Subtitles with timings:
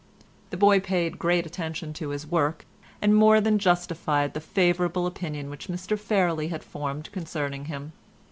[0.49, 2.65] The boy paid great attention to his work,
[3.03, 7.93] and more than justified the favourable opinion which Mr Fairlie had formed concerning him.